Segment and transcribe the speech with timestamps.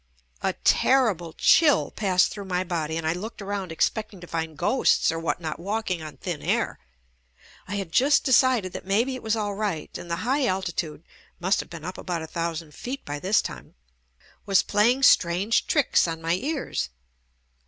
[0.41, 5.11] A terrible chill passed through my body and I looked around expecting to find ghosts
[5.11, 6.79] or what not walking on thin air.
[7.67, 11.03] I had just decided that maybe it was all right and the high altitude
[11.39, 13.75] (must have been up about a thousand feet by this time)
[14.47, 16.89] was playing strange tricks on my ears.